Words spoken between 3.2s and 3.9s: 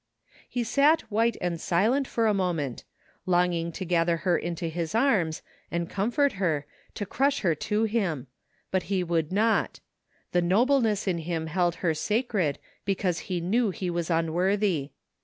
longing to